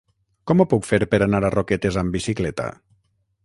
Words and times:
Com 0.51 0.61
ho 0.61 0.65
puc 0.71 0.87
fer 0.91 0.99
per 1.11 1.19
anar 1.27 1.41
a 1.49 1.53
Roquetes 1.57 1.99
amb 2.05 2.17
bicicleta? 2.19 2.67